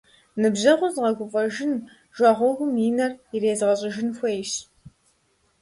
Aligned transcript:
Ныбжьэгъур 0.41 0.91
згъэгуфӏэжын, 0.95 1.73
жагъуэгъум 2.15 2.73
и 2.87 2.91
нэр 2.97 3.11
ирезгъэщӏыжын 3.35 4.09
хуейщ. 4.17 4.51